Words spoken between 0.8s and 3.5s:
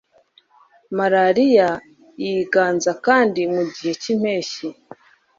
malariya yiganza kandi